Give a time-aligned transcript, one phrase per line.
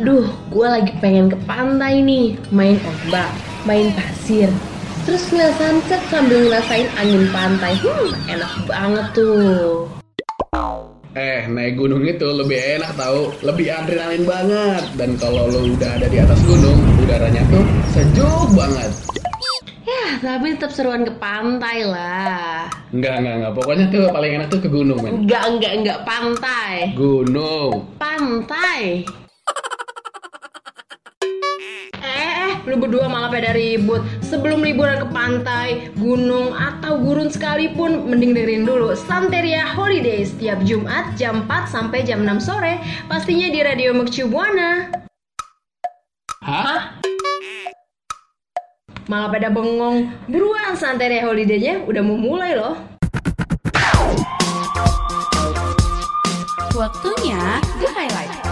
[0.00, 3.28] Duh, gue lagi pengen ke pantai nih, main ombak,
[3.68, 4.48] main pasir.
[5.04, 7.76] Terus ngeliat sunset sambil ngerasain angin pantai.
[7.84, 9.84] Hmm, enak banget tuh.
[11.12, 14.88] Eh, naik gunung itu lebih enak tahu, lebih adrenalin banget.
[14.96, 18.88] Dan kalau lo udah ada di atas gunung, udaranya tuh sejuk banget.
[19.84, 22.72] Ya, tapi tetap seruan ke pantai lah.
[22.88, 23.52] Enggak, enggak, enggak.
[23.52, 25.28] Pokoknya tuh paling enak tuh ke gunung, men.
[25.28, 26.96] Enggak, enggak, enggak pantai.
[26.96, 27.84] Gunung.
[28.00, 29.04] Pantai.
[32.68, 34.02] Lu berdua malah pada ribut.
[34.24, 41.14] Sebelum liburan ke pantai, gunung, atau gurun sekalipun, mending dengerin dulu Santeria Holiday setiap Jumat
[41.16, 42.82] jam 4 sampai jam 6 sore.
[43.06, 44.90] Pastinya di Radio Mercu Buana.
[46.40, 46.96] Hah?
[49.10, 50.06] Malah pada bengong.
[50.30, 52.78] Buruan Santeria Holiday-nya udah mau mulai loh.
[56.70, 58.49] Waktunya di highlight.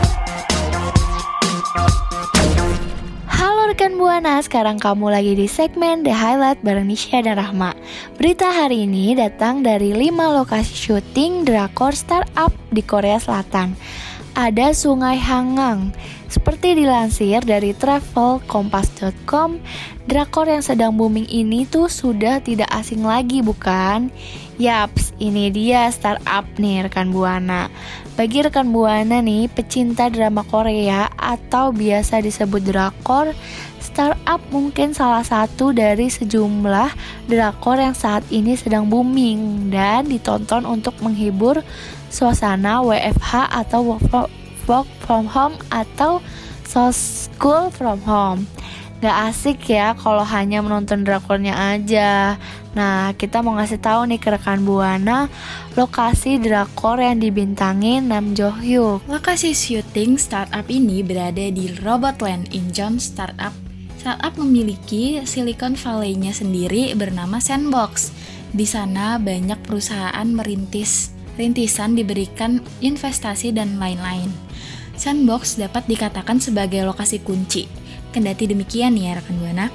[3.79, 7.79] Rekan Buana, sekarang kamu lagi di segmen The Highlight bareng Nisha dan Rahma.
[8.19, 13.79] Berita hari ini datang dari 5 lokasi syuting drakor startup di Korea Selatan.
[14.35, 15.95] Ada Sungai Hangang.
[16.27, 19.63] Seperti dilansir dari travelkompas.com,
[20.11, 24.11] drakor yang sedang booming ini tuh sudah tidak asing lagi bukan?
[24.59, 27.71] Yaps, ini dia startup nih rekan Buana.
[28.19, 33.31] Bagi rekan Buana nih, pecinta drama Korea atau biasa disebut drakor,
[33.79, 36.99] startup mungkin salah satu dari sejumlah
[37.31, 41.63] drakor yang saat ini sedang booming dan ditonton untuk menghibur
[42.11, 44.27] suasana WFH atau work from,
[44.67, 46.19] work from home atau
[46.91, 48.51] school from home.
[48.99, 52.35] Gak asik ya kalau hanya menonton drakornya aja.
[52.75, 55.31] Nah, kita mau ngasih tahu nih ke rekan Buana
[55.79, 59.07] lokasi drakor yang dibintangi Nam Jo Hyuk.
[59.07, 63.55] Lokasi syuting startup ini berada di Robotland Incheon Startup.
[64.03, 68.11] Startup memiliki Silicon Valley-nya sendiri bernama Sandbox.
[68.51, 74.35] Di sana banyak perusahaan merintis, rintisan diberikan investasi dan lain-lain.
[74.99, 77.71] Sandbox dapat dikatakan sebagai lokasi kunci.
[78.11, 79.67] Kendati demikian ya rekan Buana,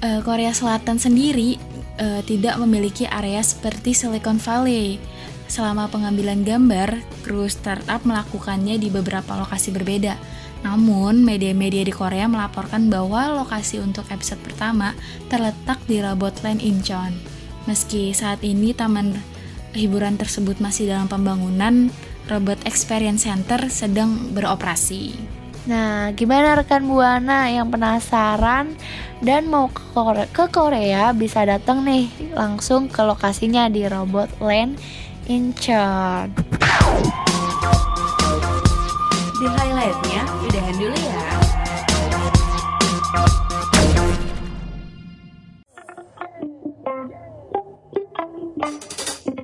[0.00, 1.60] uh, Korea Selatan sendiri
[2.00, 4.96] uh, tidak memiliki area seperti Silicon Valley.
[5.46, 10.18] Selama pengambilan gambar, kru startup melakukannya di beberapa lokasi berbeda.
[10.66, 14.98] Namun, media-media di Korea melaporkan bahwa lokasi untuk episode pertama
[15.30, 17.14] terletak di Robotland Incheon.
[17.70, 19.14] Meski saat ini taman
[19.76, 21.94] hiburan tersebut masih dalam pembangunan,
[22.26, 25.35] Robot Experience Center sedang beroperasi.
[25.66, 28.78] Nah, gimana rekan Buana yang penasaran
[29.18, 32.06] dan mau ke Korea, ke Korea bisa datang nih
[32.38, 34.78] langsung ke lokasinya di Robot Land
[35.26, 36.30] Incheon.
[39.42, 41.18] Di highlightnya, udahan dulu ya.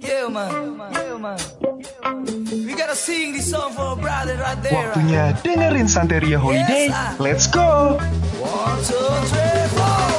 [0.06, 0.50] Yeah, man.
[0.94, 1.61] Yeah, man.
[4.92, 6.92] Waktunya dengerin Santeria Holiday.
[7.16, 7.96] Let's go!
[8.36, 9.00] One, two,
[9.32, 10.12] three, four.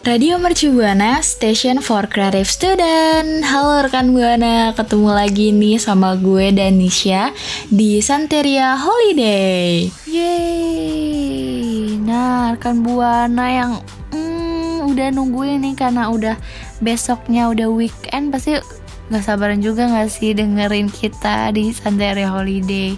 [0.00, 3.44] Radio Mercu Buana, Station for Creative Student.
[3.44, 7.36] Halo rekan Buana, ketemu lagi nih sama gue Danisha
[7.68, 9.92] di Santeria Holiday.
[10.08, 12.00] Yeay.
[12.00, 13.72] Nah, rekan Buana yang
[14.16, 16.40] hmm, udah nungguin nih karena udah
[16.80, 18.56] besoknya udah weekend pasti
[19.10, 22.94] nggak sabaran juga nggak sih dengerin kita di Santeria Holiday.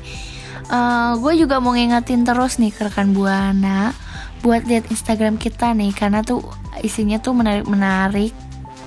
[0.72, 3.92] Uh, gue juga mau ngingetin terus nih ke rekan Buana
[4.40, 6.44] buat lihat Instagram kita nih karena tuh
[6.84, 8.32] isinya tuh menarik-menarik.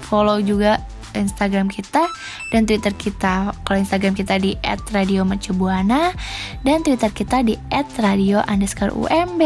[0.06, 0.85] Follow juga
[1.16, 2.12] Instagram kita
[2.52, 3.56] dan Twitter kita.
[3.64, 6.12] Kalau Instagram kita di @radiomercubuana
[6.62, 9.42] dan Twitter kita di @radio_umb.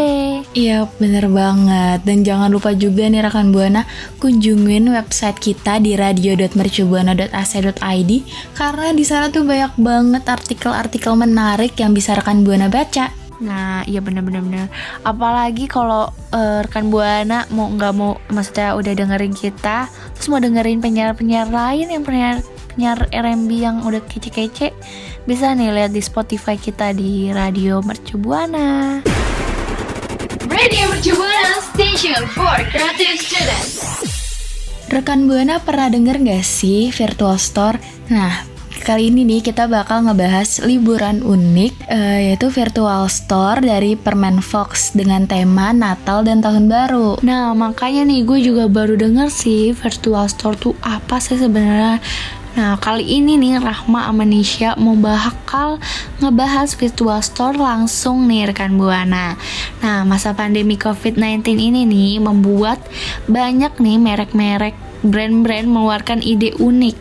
[0.53, 3.85] Iya bener banget Dan jangan lupa juga nih rekan Buana
[4.17, 8.11] Kunjungin website kita di radio.mercubuana.ac.id
[8.57, 14.03] Karena di sana tuh banyak banget artikel-artikel menarik yang bisa rekan Buana baca Nah, iya
[14.03, 14.67] bener-bener bener.
[15.07, 20.83] Apalagi kalau uh, rekan buana mau nggak mau, maksudnya udah dengerin kita, terus mau dengerin
[20.83, 22.43] penyiar-penyiar lain yang penyiar
[22.75, 24.75] penyiar R&B yang udah kece-kece,
[25.23, 28.99] bisa nih lihat di Spotify kita di Radio Mercu Buana.
[30.47, 33.73] Radio Mercu Buana Station for Creative Students.
[34.89, 37.77] Rekan Buana pernah denger gak sih virtual store?
[38.09, 38.48] Nah,
[38.89, 44.97] kali ini nih kita bakal ngebahas liburan unik uh, yaitu virtual store dari Permen Fox
[44.97, 47.21] dengan tema Natal dan Tahun Baru.
[47.21, 52.01] Nah makanya nih gue juga baru denger sih virtual store tuh apa sih sebenarnya.
[52.57, 55.77] Nah, kali ini nih Rahma Amanisha mau bakal
[56.17, 59.37] ngebahas virtual store langsung nih rekan Buana.
[59.85, 62.81] Nah, masa pandemi COVID-19 ini nih membuat
[63.29, 66.97] banyak nih merek-merek brand-brand mengeluarkan ide unik.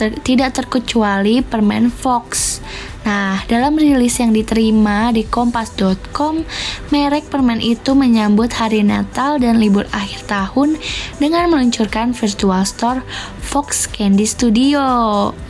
[0.00, 2.56] Ter- tidak terkecuali permen Fox.
[3.00, 6.44] Nah, dalam rilis yang diterima di kompas.com,
[6.92, 10.76] merek permen itu menyambut hari Natal dan libur akhir tahun
[11.16, 13.00] dengan meluncurkan virtual store
[13.50, 14.80] Fox Candy Studio.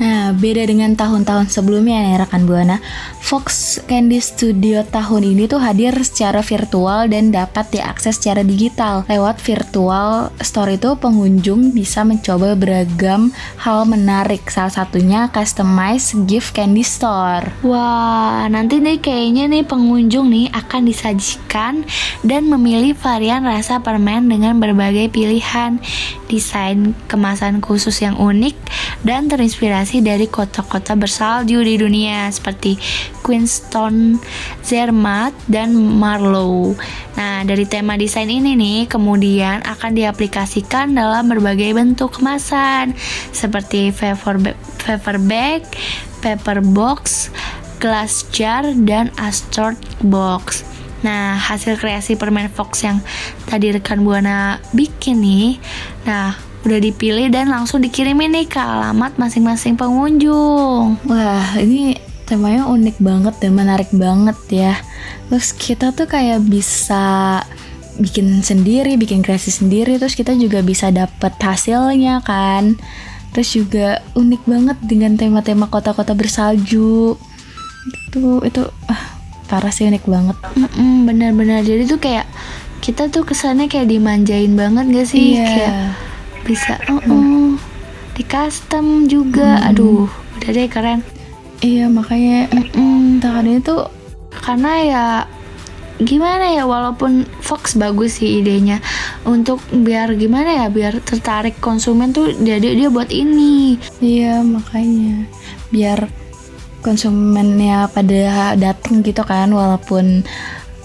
[0.01, 2.81] Nah, beda dengan tahun-tahun sebelumnya nih rekan Buana.
[3.21, 9.05] Fox Candy Studio tahun ini tuh hadir secara virtual dan dapat diakses secara digital.
[9.07, 13.31] Lewat virtual store itu pengunjung bisa mencoba beragam
[13.61, 14.49] hal menarik.
[14.49, 17.40] Salah satunya customize gift candy store.
[17.61, 21.85] Wah, nanti nih kayaknya nih pengunjung nih akan disajikan
[22.25, 25.81] dan memilih varian rasa permen dengan berbagai pilihan,
[26.31, 28.57] desain kemasan khusus yang unik
[29.05, 32.77] dan terinspirasi dari kota-kota bersalju di dunia seperti
[33.21, 34.19] Queenstown,
[34.65, 36.75] Zermatt, dan Marlow.
[37.21, 42.97] Nah, dari tema desain ini nih kemudian akan diaplikasikan dalam berbagai bentuk kemasan
[43.31, 45.63] seperti paper bag,
[46.21, 47.29] paper box,
[47.81, 50.63] glass jar, dan assorted box.
[51.01, 53.01] Nah, hasil kreasi permen Fox yang
[53.49, 55.57] tadi rekan Buana bikin nih,
[56.05, 61.01] nah udah dipilih dan langsung dikirimin nih ke alamat masing-masing pengunjung.
[61.09, 61.97] Wah, ini
[62.29, 64.75] temanya unik banget dan menarik banget ya.
[65.33, 67.41] Terus kita tuh kayak bisa
[67.97, 72.77] bikin sendiri, bikin kreasi sendiri, terus kita juga bisa dapet hasilnya kan.
[73.31, 77.15] Terus juga unik banget dengan tema-tema kota-kota bersalju.
[78.11, 79.03] Itu itu ah,
[79.47, 80.37] parah sih unik banget.
[80.55, 82.27] Mm-mm, bener-bener jadi tuh kayak
[82.81, 85.45] kita tuh kesannya kayak dimanjain banget gak sih Iya.
[85.45, 85.75] kayak
[86.49, 87.53] bisa oh, oh,
[88.17, 90.09] di custom juga aduh
[90.41, 91.05] udah deh keren
[91.61, 92.49] Iya, makanya
[93.21, 93.85] tahun ini tuh
[94.33, 95.05] karena ya
[96.01, 98.81] gimana ya walaupun Fox bagus sih idenya
[99.29, 103.77] untuk biar gimana ya biar tertarik konsumen tuh jadi dia buat ini.
[104.01, 105.29] Iya makanya.
[105.69, 106.09] Biar
[106.81, 110.25] konsumennya pada datang gitu kan walaupun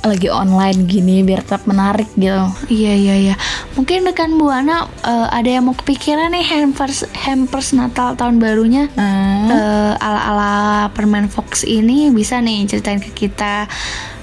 [0.06, 2.38] lagi online gini biar tetap menarik gitu.
[2.70, 3.36] iya iya iya.
[3.74, 8.86] Mungkin rekan buana eh, ada yang mau kepikiran nih hampers hampers Natal tahun barunya?
[8.94, 13.66] Nah, eh, ala-ala permen Fox ini bisa nih ceritain ke kita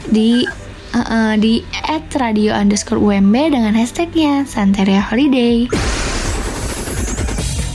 [0.07, 0.47] di
[0.93, 1.55] eh, eh, di
[2.17, 5.67] @radio underscore UMB dengan hashtagnya Santeria Holiday.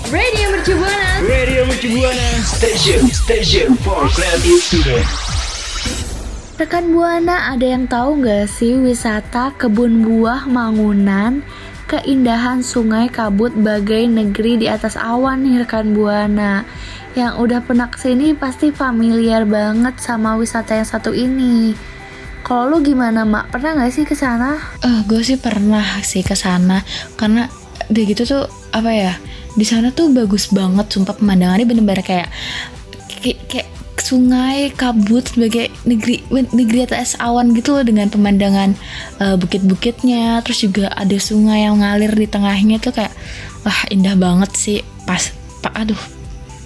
[0.08, 1.12] Radio Mercu Buana.
[1.26, 5.04] Radio Mercu Buana Station Station for Creative Student
[6.58, 11.46] Rekan Buana ada yang tahu nggak sih wisata kebun buah Mangunan?
[11.86, 16.66] Keindahan sungai kabut bagai negeri di atas awan nih rekan Buana.
[17.14, 21.78] Yang udah pernah ke sini pasti familiar banget sama wisata yang satu ini.
[22.48, 23.52] Kalau lu gimana mak?
[23.52, 24.56] Pernah nggak sih ke sana?
[24.80, 26.80] eh, gue sih pernah sih ke sana
[27.20, 27.52] karena
[27.92, 29.14] udah gitu tuh apa ya
[29.60, 32.30] di sana tuh bagus banget sumpah pemandangannya bener-bener kayak
[33.20, 33.68] kayak, kayak
[34.00, 38.80] sungai kabut sebagai negeri negeri atas awan gitu loh dengan pemandangan
[39.20, 43.12] eh, bukit-bukitnya terus juga ada sungai yang ngalir di tengahnya tuh kayak
[43.68, 46.00] wah indah banget sih pas pak aduh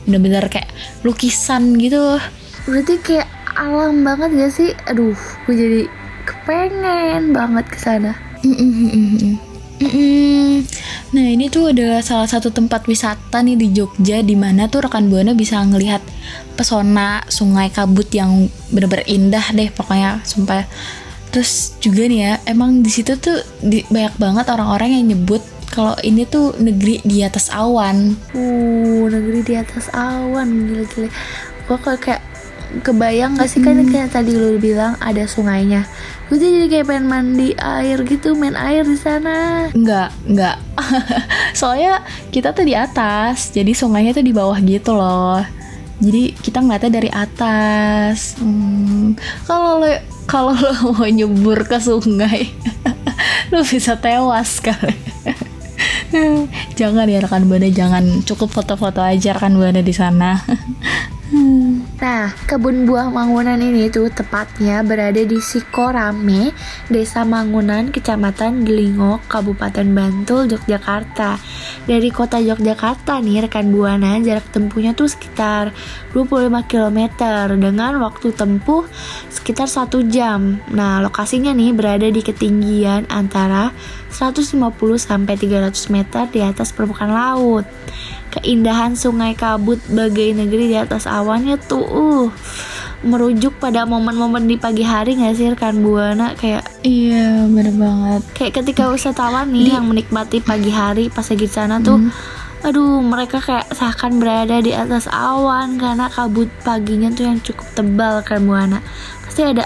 [0.06, 0.70] bener-bener kayak
[1.02, 2.24] lukisan gitu loh
[2.70, 4.70] Berarti kayak alam banget gak sih?
[4.90, 5.14] Aduh,
[5.46, 5.82] gue jadi
[6.26, 8.18] kepengen banget ke sana.
[11.12, 15.10] Nah ini tuh adalah salah satu tempat wisata nih di Jogja di mana tuh rekan
[15.10, 16.02] buana bisa ngelihat
[16.58, 20.66] pesona sungai kabut yang bener-bener indah deh pokoknya sumpah.
[21.30, 25.42] Terus juga nih ya emang di situ tuh di- banyak banget orang-orang yang nyebut
[25.72, 28.18] kalau ini tuh negeri di atas awan.
[28.34, 31.10] Uh, negeri di atas awan gila-gila.
[31.70, 32.31] Gue kayak
[32.80, 35.84] kebayang gak sih kan kayak tadi lu bilang ada sungainya.
[36.32, 39.68] Gue tuh jadi kayak pengen mandi air gitu, main air di sana.
[39.76, 40.56] Enggak, enggak.
[41.60, 45.44] Soalnya kita tuh di atas, jadi sungainya tuh di bawah gitu loh.
[46.02, 48.40] Jadi kita ngeliatnya dari atas.
[48.40, 49.14] Hmm,
[49.44, 49.92] kalau lo
[50.24, 52.48] kalau lo mau nyebur ke sungai,
[53.54, 54.96] lo bisa tewas kali.
[56.76, 60.40] jangan ya rekan buana, jangan cukup foto-foto aja rekan buana di sana.
[62.02, 66.50] Nah, kebun buah Mangunan ini tuh tepatnya berada di Sikorame,
[66.90, 71.38] Desa Mangunan, Kecamatan Delingo, Kabupaten Bantul, Yogyakarta.
[71.86, 75.78] Dari kota Yogyakarta nih, rekan Buana, jarak tempuhnya tuh sekitar
[76.18, 77.00] 25 km
[77.62, 78.82] dengan waktu tempuh
[79.30, 80.58] sekitar satu jam.
[80.74, 83.78] Nah, lokasinya nih berada di ketinggian antara
[84.10, 84.58] 150
[84.98, 87.70] sampai 300 meter di atas permukaan laut.
[88.32, 92.28] Keindahan sungai kabut bagai negeri di atas awannya tuh uh
[93.02, 98.22] merujuk pada momen-momen di pagi hari nggak sih rekan buana kayak Iya, bener banget.
[98.34, 101.98] kayak ketika wisatawan nih yang menikmati pagi hari pas lagi di sana tuh
[102.62, 108.22] aduh mereka kayak seakan berada di atas awan karena kabut paginya tuh yang cukup tebal
[108.22, 108.86] kan buana
[109.26, 109.66] pasti ada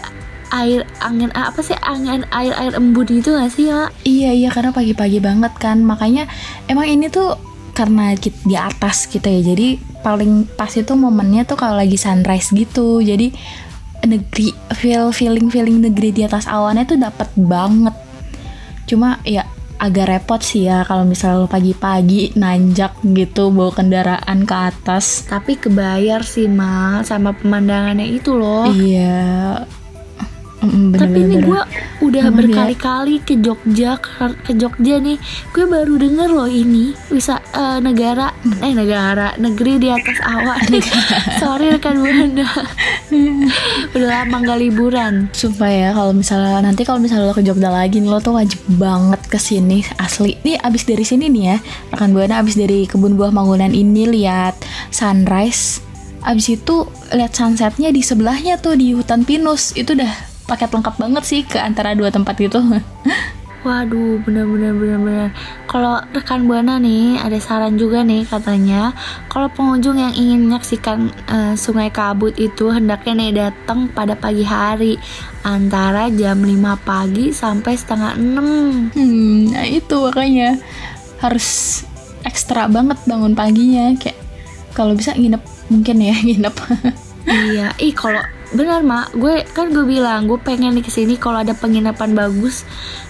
[0.55, 4.47] air angin ah, apa sih angin air air embun gitu gak sih mak Iya, iya
[4.47, 5.83] karena pagi-pagi banget kan.
[5.83, 6.29] Makanya
[6.71, 7.35] emang ini tuh
[7.75, 9.53] karena kita di atas gitu ya.
[9.53, 13.03] Jadi paling pas itu momennya tuh kalau lagi sunrise gitu.
[13.03, 13.35] Jadi
[14.07, 17.95] negeri feel feeling feeling negeri di atas awannya tuh dapat banget.
[18.87, 19.43] Cuma ya
[19.75, 25.27] agak repot sih ya kalau misalnya lo pagi-pagi nanjak gitu bawa kendaraan ke atas.
[25.27, 29.67] tapi kebayar sih mal sama pemandangannya itu loh Iya.
[30.63, 31.61] Mm, tapi ini gue
[31.99, 35.19] udah Emang berkali-kali ke Jogja ke, Jogja nih.
[35.51, 38.31] Gue baru denger loh ini bisa eh, negara
[38.63, 40.63] eh negara negeri di atas awan
[41.41, 42.51] sorry rekan buana udah
[43.99, 45.13] lama gak liburan.
[45.35, 48.59] Sumpah ya kalau misalnya nanti kalau misalnya lo ke Jogja lagi nih, lo tuh wajib
[48.79, 50.39] banget ke sini asli.
[50.47, 51.57] Nih abis dari sini nih ya,
[51.91, 54.55] rekan buana abis dari kebun buah Mangunan ini lihat
[54.89, 55.83] sunrise.
[56.25, 59.77] Abis itu lihat sunsetnya di sebelahnya tuh di hutan pinus.
[59.77, 62.61] Itu udah paket lengkap banget sih ke antara dua tempat itu.
[63.65, 65.33] Waduh, bener-bener bener-bener.
[65.65, 68.93] Kalau rekan buana nih ada saran juga nih katanya,
[69.25, 75.01] kalau pengunjung yang ingin menyaksikan eh, Sungai Kabut itu hendaknya nih datang pada pagi hari
[75.41, 80.61] antara jam 5 pagi sampai setengah 6 hmm, nah itu makanya
[81.25, 81.81] harus
[82.21, 84.17] ekstra banget bangun paginya kayak
[84.77, 85.41] kalau bisa nginep
[85.73, 86.55] mungkin ya nginep.
[87.25, 88.21] iya, ih kalau
[88.55, 92.63] benar mak, gue kan gue bilang gue pengen nih ke sini kalau ada penginapan bagus,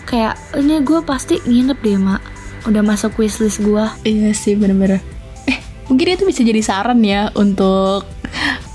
[0.03, 2.21] kayak ini gue pasti nginep deh mak.
[2.65, 3.85] Udah masuk wishlist gue.
[4.01, 4.97] Iya sih bener-bener
[5.45, 8.09] Eh mungkin itu bisa jadi saran ya Untuk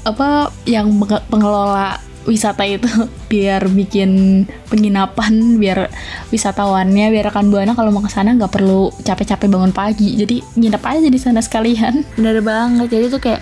[0.06, 2.88] Apa Yang penge- pengelola wisata itu
[3.30, 5.88] Biar bikin penginapan Biar
[6.28, 10.82] wisatawannya Biar rekan buana kalau mau ke sana nggak perlu capek-capek bangun pagi Jadi nginep
[10.82, 13.40] aja di sana sekalian Bener banget, jadi tuh kayak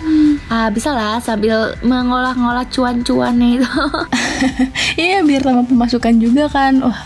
[0.49, 3.69] ah bisa lah sambil mengolah-ngolah cuan-cuannya itu.
[4.99, 6.99] Iya biar tambah pemasukan juga kan Wah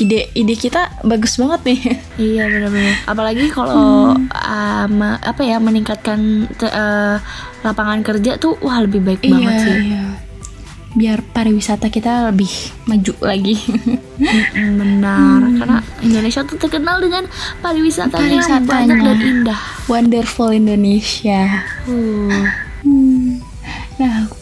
[0.00, 1.80] ide ide kita bagus banget nih
[2.16, 2.96] iya bener-bener.
[3.04, 7.16] Apalagi kalau ah, me- apa ya meningkatkan eh,
[7.60, 9.76] lapangan kerja tuh wah lebih baik banget sih.
[9.92, 10.04] iya.
[10.90, 12.50] Biar pariwisata kita lebih
[12.84, 13.54] maju lagi.
[14.52, 17.24] Benar, karena Indonesia tuh terkenal dengan
[17.60, 18.66] pariwisatanya yang Pariwisatanya.
[18.66, 19.60] banyak dan indah.
[19.86, 21.62] Wonderful Indonesia.
[21.86, 22.50] Uh,
[23.92, 24.39] Nah, menurut ke-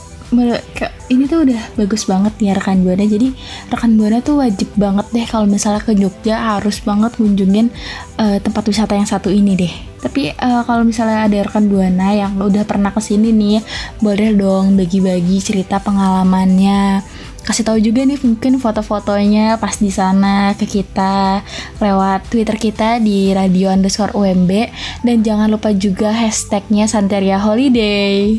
[1.09, 3.05] ini tuh udah bagus banget nih rekan buana.
[3.05, 3.33] Jadi
[3.73, 7.73] rekan buana tuh wajib banget deh kalau misalnya ke Jogja harus banget kunjungin
[8.21, 9.75] eh, tempat wisata yang satu ini deh.
[9.99, 13.65] Tapi eh, kalau misalnya ada rekan buana yang udah pernah ke sini nih,
[14.05, 17.01] boleh dong bagi-bagi cerita pengalamannya.
[17.49, 21.41] Kasih tahu juga nih mungkin foto-fotonya pas di sana ke kita
[21.81, 24.69] lewat Twitter kita di radio underscore UMB
[25.01, 28.37] dan jangan lupa juga hashtagnya Santeria Holiday.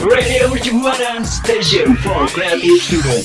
[0.00, 3.20] Radio Mercubuana Station for Creative Student.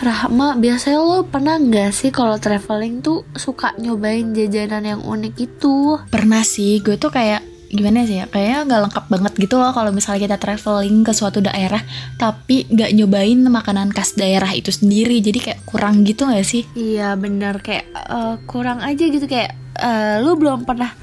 [0.00, 6.00] Rahma, biasanya lo pernah nggak sih kalau traveling tuh suka nyobain jajanan yang unik itu?
[6.08, 9.92] Pernah sih, gue tuh kayak gimana sih ya, kayaknya nggak lengkap banget gitu loh kalau
[9.92, 11.84] misalnya kita traveling ke suatu daerah
[12.16, 16.64] tapi nggak nyobain makanan khas daerah itu sendiri, jadi kayak kurang gitu nggak sih?
[16.72, 20.96] Iya bener kayak eh, kurang aja gitu kayak eh, lu belum pernah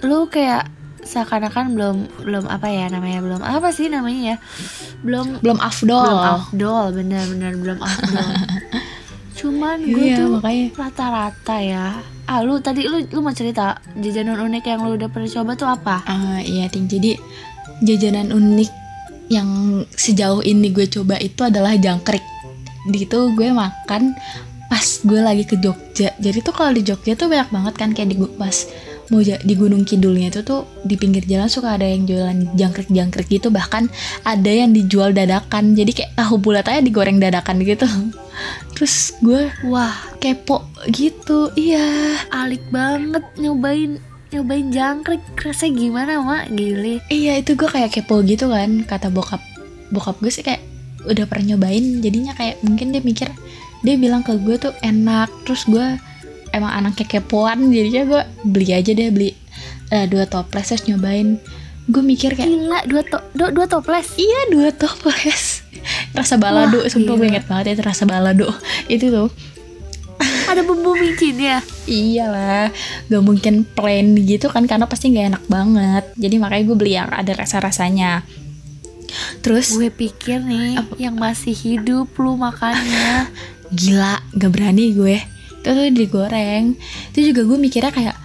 [0.00, 4.36] lu kayak seakan-akan belum belum apa ya namanya belum apa sih namanya ya
[5.00, 6.02] belum Belum afdol.
[6.02, 8.28] belum afdol bener-bener belum afdol
[9.38, 10.66] cuman gue Iya, tuh makanya.
[10.74, 11.86] rata-rata ya
[12.24, 15.68] ah lu tadi lu lu mau cerita jajanan unik yang lu udah pernah coba tuh
[15.68, 16.84] apa Ah, iya, Ting.
[16.84, 17.14] Jadi
[17.80, 18.70] jajanan unik
[19.28, 19.48] yang
[19.88, 22.20] sejauh ini gue coba itu adalah jangkrik.
[22.84, 24.12] Di itu gue makan
[24.66, 26.12] pas gue lagi ke Jogja.
[26.16, 28.56] Jadi tuh kalau di Jogja tuh banyak banget kan kayak di pas
[29.08, 33.48] mau di Gunung Kidulnya itu tuh di pinggir jalan suka ada yang jualan jangkrik-jangkrik gitu.
[33.48, 33.88] Bahkan
[34.24, 35.72] ada yang dijual dadakan.
[35.72, 37.88] Jadi kayak tahu bulat aja digoreng dadakan gitu.
[38.76, 39.96] Terus gue wah.
[40.18, 41.50] kepo gitu.
[41.54, 42.20] Iya.
[42.34, 43.96] Alik banget nyobain
[44.34, 45.22] nyobain jangkrik.
[45.40, 46.52] Rasanya gimana mak?
[46.52, 47.00] Gile.
[47.08, 48.84] Iya itu gue kayak kepo gitu kan.
[48.84, 49.40] Kata bokap
[49.88, 50.60] bokap gue sih kayak
[51.08, 52.04] udah pernah nyobain.
[52.04, 53.32] Jadinya kayak mungkin dia mikir
[53.86, 55.32] dia bilang ke gue tuh enak.
[55.48, 55.86] Terus gue
[56.58, 59.30] emang anak kekepoan jadinya gue beli aja deh beli
[59.94, 61.38] eh, dua toples terus nyobain
[61.88, 65.64] gue mikir kayak gila dua to dua, dua toples iya dua toples
[66.18, 68.52] rasa balado Wah, sumpah gue inget banget itu rasa balado
[68.92, 69.30] itu tuh
[70.48, 71.62] Ada bumbu micinnya.
[71.86, 72.74] Iyalah,
[73.06, 76.04] gak mungkin plain gitu kan karena pasti gak enak banget.
[76.18, 78.26] Jadi makanya gue beli yang ada rasa-rasanya.
[79.44, 83.30] Terus Gue pikir nih yang masih hidup lu makannya.
[83.78, 85.20] gila, gak berani gue.
[85.58, 86.74] Itu tuh digoreng.
[87.10, 88.16] Itu juga gue mikirnya kayak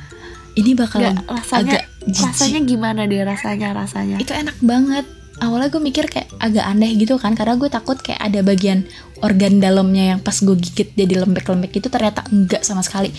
[0.54, 2.26] ini bakal Gak, rasanya agak jijik.
[2.28, 4.18] rasanya gimana deh rasanya rasanya.
[4.18, 5.06] Itu enak banget.
[5.36, 8.86] Awalnya gue mikir kayak agak aneh gitu kan karena gue takut kayak ada bagian
[9.20, 13.10] organ dalamnya yang pas gue gigit jadi lembek-lembek itu ternyata enggak sama sekali.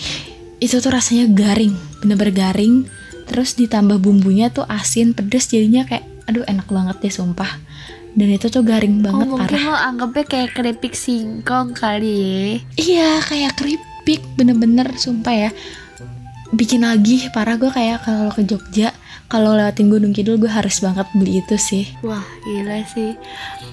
[0.57, 2.87] Itu tuh rasanya garing, bener-bener garing.
[3.25, 7.51] Terus ditambah bumbunya tuh asin, pedes jadinya kayak aduh enak banget deh sumpah.
[8.15, 9.65] Dan itu tuh garing Oh, banget mungkin parah.
[9.65, 12.47] lo anggapnya kayak keripik singkong kali ya.
[12.79, 13.91] Iya kayak keripik
[14.37, 15.49] bener-bener sumpah ya.
[16.53, 17.57] Bikin lagi parah.
[17.57, 18.93] Gue kayak kalau ke Jogja
[19.25, 21.89] kalau lewatin Gunung Kidul gue harus banget beli itu sih.
[22.05, 23.17] Wah gila sih.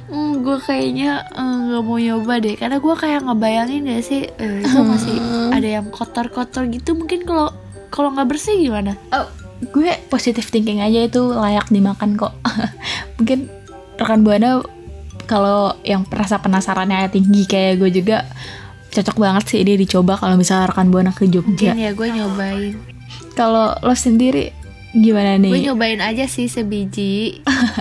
[0.09, 2.57] Hmm, Gue kayaknya nggak mau nyoba deh.
[2.57, 5.17] Karena gue kayak ngebayangin gak sih eh, Itu masih
[5.53, 6.97] ada yang kotor-kotor gitu.
[6.97, 7.53] Mungkin kalau
[7.93, 8.97] kalau nggak bersih gimana?
[9.13, 9.29] oh,
[9.63, 12.33] gue positive thinking aja itu layak dimakan kok.
[13.21, 13.53] Mungkin
[14.01, 14.65] rekan buana
[15.29, 18.25] kalau yang rasa penasarannya tinggi kayak gue juga
[18.93, 21.73] cocok banget sih ini dicoba kalau misalnya rekan buana ke Jogja.
[21.73, 22.75] Mungkin ya gue nyobain.
[23.33, 24.53] Kalau lo sendiri
[24.93, 27.41] gimana Gue nih nyobain aja sih sebiji.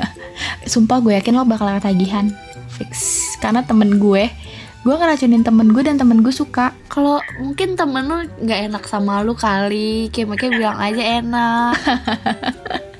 [0.71, 2.31] Sumpah gue yakin lo bakal ketagihan
[2.71, 3.19] fix.
[3.43, 4.31] Karena temen gue
[4.81, 6.71] gue ngeracunin temen gue dan temen gue suka.
[6.87, 11.75] Kalau mungkin temen lu nggak enak sama lu kali Kayak makanya bilang aja enak.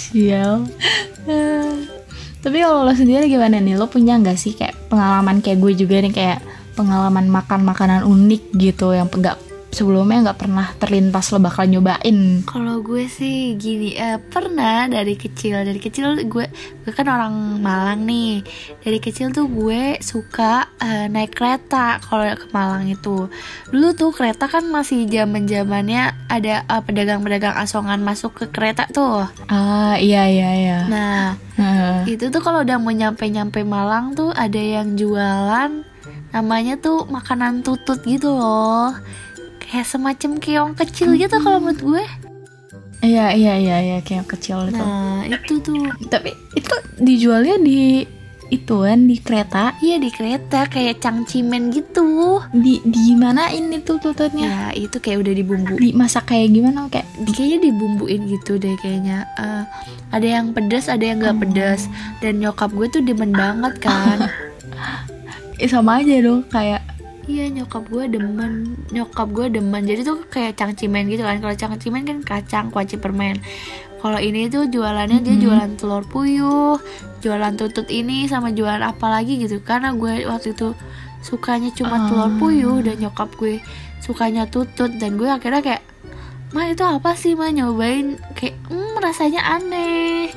[0.00, 0.66] Sial
[2.40, 3.76] tapi kalau lo sendiri gimana nih?
[3.76, 6.38] Lo punya nggak sih kayak pengalaman kayak gue juga nih kayak
[6.72, 12.82] pengalaman makan makanan unik gitu yang nggak sebelumnya nggak pernah terlintas lo bakal nyobain Kalau
[12.82, 16.46] gue sih gini, eh, pernah dari kecil, dari kecil gue,
[16.82, 18.42] gue kan orang Malang nih.
[18.82, 23.30] Dari kecil tuh gue suka eh, naik kereta kalau ke Malang itu.
[23.70, 29.22] Dulu tuh kereta kan masih zaman zamannya ada eh, pedagang-pedagang asongan masuk ke kereta tuh.
[29.46, 31.22] ah iya iya iya Nah
[31.54, 32.16] Heeh.
[32.16, 35.86] itu tuh kalau udah mau nyampe-nyampe Malang tuh ada yang jualan
[36.30, 38.94] namanya tuh makanan tutut gitu loh.
[39.70, 42.04] Kayak semacam keong kecil gitu kalau menurut gue.
[43.00, 45.72] iya iya iya iya kayak kecil itu Nah itu tuh
[46.06, 48.04] tapi itu dijualnya di
[48.50, 52.42] itu kan di kereta Iya di kereta kayak cangcimen gitu.
[52.52, 55.78] di di mana ini tuh tututnya Ya itu kayak udah dibumbu.
[55.78, 59.22] dimasak kayak gimana kayak Di, kayaknya dibumbuin gitu deh kayaknya.
[59.38, 59.62] Eh,
[60.10, 61.86] ada yang pedas, ada yang nggak pedas.
[62.18, 64.26] Dan nyokap gue tuh demen banget kan.
[65.56, 66.82] eh, sama aja dong kayak
[67.30, 69.86] iya nyokap gue demen, nyokap gue demen.
[69.86, 71.38] Jadi tuh kayak cangcimen gitu kan.
[71.38, 73.38] Kalau cangcimen kan kacang, kuaci permen.
[74.02, 76.80] Kalau ini tuh jualannya dia jualan telur puyuh,
[77.22, 79.62] jualan tutut ini sama jualan apa lagi gitu.
[79.62, 80.74] Karena gue waktu itu
[81.22, 83.60] sukanya cuma telur puyuh dan nyokap gue
[84.00, 85.82] sukanya tutut dan gue akhirnya kayak
[86.50, 90.34] Ma itu apa sih Ma nyobain kayak hmm, rasanya aneh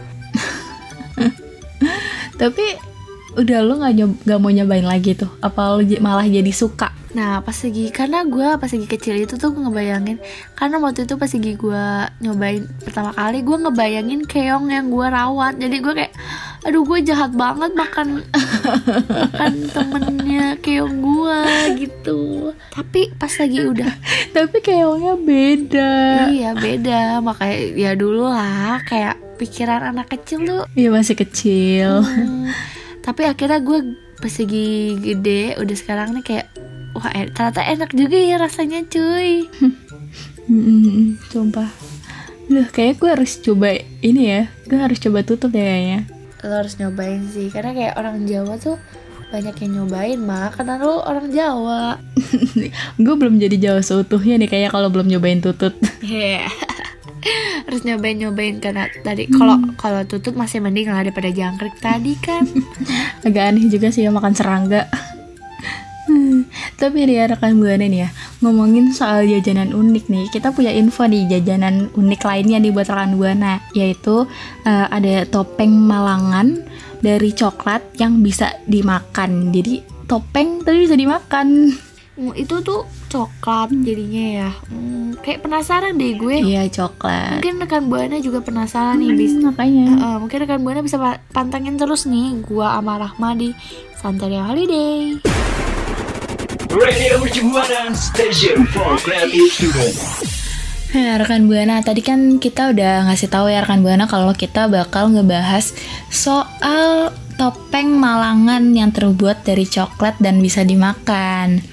[2.41, 2.92] tapi
[3.34, 5.30] udah lo nggak nyob- nggak mau nyobain lagi tuh.
[5.39, 6.93] Apa j- malah jadi suka?
[7.12, 10.17] Nah pas lagi karena gue pas lagi kecil itu tuh ngebayangin
[10.54, 11.86] karena waktu itu pas lagi gue
[12.19, 15.54] nyobain pertama kali gue ngebayangin keong yang gue rawat.
[15.56, 16.13] Jadi gue kayak
[16.63, 18.26] aduh gue jahat banget makan
[19.10, 21.39] makan temennya keong gue
[21.80, 22.22] gitu.
[22.69, 23.93] Tapi pas lagi udah
[24.32, 25.93] tapi keongnya beda.
[26.30, 27.02] Iya beda.
[27.19, 32.02] Makanya ya dulu lah kayak pikiran anak kecil tuh iya masih kecil.
[32.02, 32.50] Hmm,
[33.04, 36.48] tapi akhirnya gue pas lagi gede udah sekarang nih kayak
[36.96, 39.52] wah ternyata enak juga ya rasanya cuy.
[41.28, 41.70] Sumpah.
[42.48, 43.68] Duh, kayaknya gue harus coba
[44.04, 44.42] ini ya.
[44.68, 46.00] Gue harus coba tutup ya kayaknya.
[46.44, 48.76] Lo harus nyobain sih karena kayak orang Jawa tuh
[49.32, 51.98] banyak yang nyobain mah karena lo orang Jawa.
[53.04, 55.74] Gue belum jadi Jawa seutuhnya nih Kayaknya kalau belum nyobain tutut.
[56.04, 56.46] Iya.
[57.68, 62.44] Harus nyobain nyobain karena tadi kalau kalau tutut masih mending lah daripada jangkrik tadi kan.
[63.28, 64.88] Agak aneh juga sih ya makan serangga.
[66.04, 66.44] Hmm,
[66.76, 68.10] Tapi ya rekan buana nih ya
[68.44, 70.26] Ngomongin soal jajanan unik nih.
[70.28, 74.28] Kita punya info nih jajanan unik lainnya nih buat rekan buana Yaitu
[74.68, 76.60] eh, ada topeng malangan
[77.00, 79.56] dari coklat yang bisa dimakan.
[79.56, 81.72] Jadi topeng tapi bisa dimakan
[82.13, 84.49] Hmm, itu tuh coklat jadinya ya.
[84.69, 86.45] Hmm, kayak penasaran deh gue.
[86.45, 87.41] Iya coklat.
[87.41, 89.34] Mungkin rekan buana juga penasaran nih bis.
[89.34, 89.86] Hmm, Makanya.
[89.89, 93.49] Eh, mungkin rekan buana bisa pa- pantengin terus nih gua sama Rahma di
[93.97, 95.17] Santeria Holiday.
[96.69, 97.21] Radio
[97.93, 99.93] Station for Creative Student.
[100.93, 105.10] Nah, rekan Buana, tadi kan kita udah ngasih tahu ya rekan Buana kalau kita bakal
[105.10, 105.73] ngebahas
[106.13, 107.10] soal
[107.41, 111.72] topeng Malangan yang terbuat dari coklat dan bisa dimakan.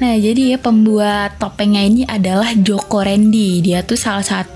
[0.00, 3.60] Nah, jadi ya pembuat topengnya ini adalah Joko Randy.
[3.60, 4.48] Dia tuh salah satu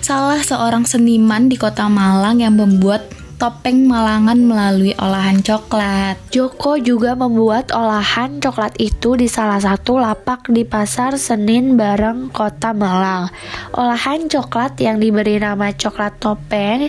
[0.00, 6.16] salah seorang seniman di Kota Malang yang membuat topeng Malangan melalui olahan coklat.
[6.32, 12.72] Joko juga membuat olahan coklat itu di salah satu lapak di Pasar Senin Bareng Kota
[12.72, 13.28] Malang.
[13.76, 16.88] Olahan coklat yang diberi nama coklat topeng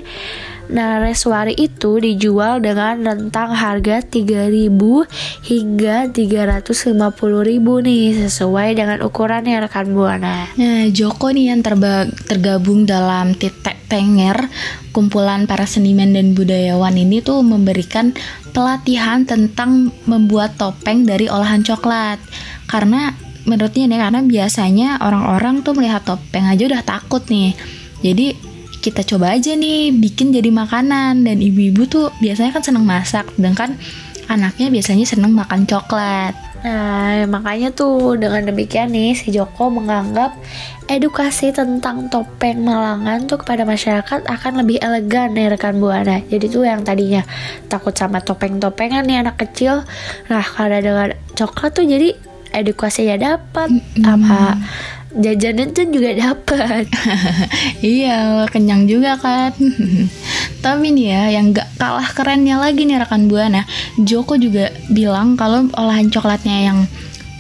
[0.67, 4.67] Nareswari itu dijual dengan rentang harga 3000
[5.47, 10.51] hingga 350.000 nih sesuai dengan ukurannya rekan Buana.
[10.60, 11.63] Nah, Joko nih yang
[12.27, 14.51] tergabung dalam Titek Tenger,
[14.91, 18.12] kumpulan para seniman dan budayawan ini tuh memberikan
[18.51, 22.19] pelatihan tentang membuat topeng dari olahan coklat.
[22.67, 23.15] Karena
[23.47, 27.56] menurutnya nih karena biasanya orang-orang tuh melihat topeng aja udah takut nih.
[28.03, 28.36] Jadi
[28.88, 31.28] kita coba aja nih bikin jadi makanan.
[31.28, 33.76] Dan ibu-ibu tuh biasanya kan seneng masak sedangkan
[34.32, 36.36] anaknya biasanya seneng makan coklat.
[36.58, 40.36] Nah, makanya tuh dengan demikian nih si Joko menganggap
[40.89, 46.19] edukasi tentang topeng Malangan tuh kepada masyarakat akan lebih elegan nih rekan Buana.
[46.28, 47.21] Jadi tuh yang tadinya
[47.69, 49.86] takut sama topeng-topengan nih anak kecil,
[50.28, 52.17] nah karena dengan coklat tuh jadi
[52.52, 53.69] edukasinya dapat.
[54.02, 54.58] Apa
[55.15, 56.86] jajanan tuh juga dapat.
[57.84, 59.54] iya kenyang juga kan
[60.63, 63.63] tapi nih ya yang gak kalah kerennya lagi nih rekan buana
[64.02, 66.80] Joko juga bilang kalau olahan coklatnya yang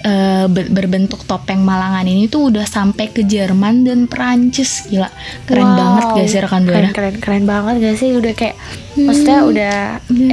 [0.07, 5.11] eh, ber- berbentuk topeng Malangan ini tuh udah sampai ke Jerman dan Perancis gila
[5.43, 5.75] keren Wow.
[5.75, 8.55] banget gak sih rekan keren buana keren keren banget gak sih udah kayak
[8.97, 9.75] maksudnya udah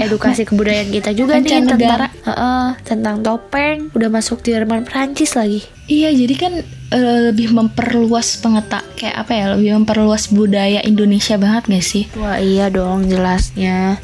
[0.01, 2.07] edukasi kebudayaan kita juga nih tentang Mancanegara.
[2.25, 6.53] Heeh, tentang topeng udah masuk di Jerman Prancis lagi Iya, jadi kan
[6.91, 12.05] eh, lebih memperluas pengeta kayak apa ya, lebih memperluas budaya Indonesia banget gak sih?
[12.15, 14.01] wah iya dong jelasnya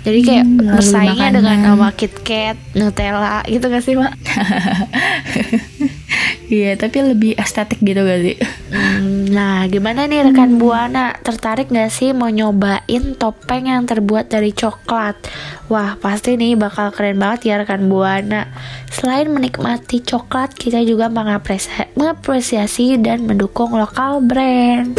[0.00, 4.12] jadi kayak Hmm, bersaingnya dengan nama KitKat, Nutella gitu gak sih Mak?
[6.50, 8.34] Iya, tapi lebih estetik gitu gak sih?
[8.74, 14.50] Hmm, Nah gimana nih rekan Buana tertarik gak sih mau nyobain topeng yang terbuat dari
[14.50, 15.14] coklat?
[15.70, 18.50] Wah pasti nih bakal keren banget ya rekan Buana.
[18.90, 24.98] Selain menikmati coklat kita juga mengapresiasi dan mendukung lokal brand.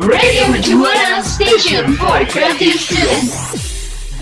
[0.00, 3.52] Radio Mercubuana Station for Creative Students.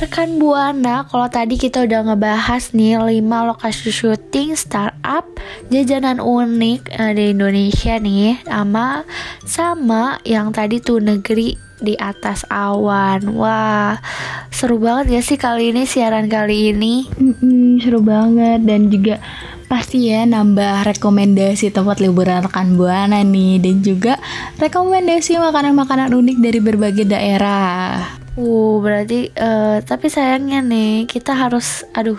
[0.03, 5.23] Rekan Buana, kalau tadi kita udah ngebahas nih 5 lokasi syuting startup
[5.71, 9.07] jajanan unik eh, di Indonesia nih sama
[9.47, 13.39] sama yang tadi tuh negeri di atas awan.
[13.39, 14.03] Wah,
[14.51, 17.07] seru banget ya sih kali ini siaran kali ini.
[17.07, 19.23] Mm-mm, seru banget dan juga
[19.69, 24.17] pasti ya nambah rekomendasi tempat liburan rekan buana nih dan juga
[24.57, 28.17] rekomendasi makanan-makanan unik dari berbagai daerah.
[28.33, 32.17] Uh, berarti eh, tapi sayangnya nih kita harus aduh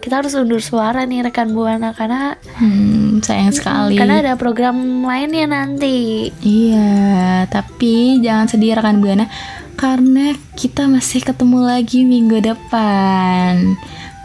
[0.00, 4.00] kita harus undur suara nih rekan Buana karena Hmm, sayang sekali.
[4.00, 6.32] karena ada program lainnya nanti.
[6.40, 9.28] Iya, tapi jangan sedih rekan buana
[9.76, 13.76] karena kita masih ketemu lagi minggu depan.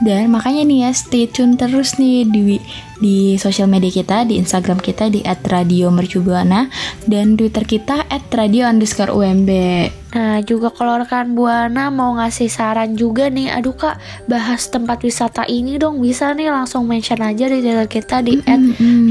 [0.03, 2.60] Dan makanya nih ya stay tune terus nih di
[2.99, 6.71] di sosial media kita, di Instagram kita di @radiomercubuana
[7.08, 9.49] dan Twitter kita @radio_umb.
[10.15, 13.99] Nah, juga kalau rekan Buana mau ngasih saran juga nih, aduh kak,
[14.31, 18.39] bahas tempat wisata ini dong, bisa nih langsung mention aja di Twitter kita di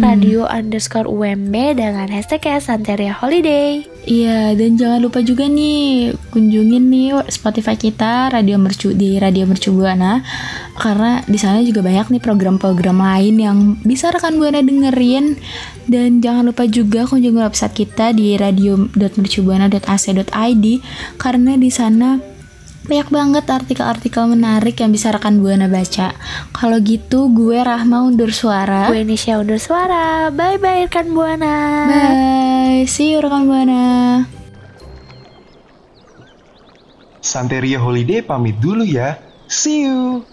[0.00, 3.84] radio underscore UMB dengan hashtag Santeria Holiday.
[4.08, 9.76] Iya, dan jangan lupa juga nih kunjungin nih Spotify kita Radio Mercu di Radio Mercu
[9.76, 10.24] Buana
[10.76, 15.34] karena di sana juga banyak nih program-program lain yang bisa rekan Buana dengerin
[15.90, 20.66] dan jangan lupa juga kunjungi website kita di radio.mercubuana.ac.id
[21.18, 22.22] karena di sana
[22.84, 26.12] banyak banget artikel-artikel menarik yang bisa rekan Buana baca.
[26.52, 28.92] Kalau gitu gue Rahma undur suara.
[28.92, 30.28] Gue Nisha undur suara.
[30.28, 31.56] Bye bye rekan Buana.
[31.88, 33.80] Bye, see you rekan Buana.
[37.24, 39.16] Santeria Holiday pamit dulu ya.
[39.48, 40.28] See you.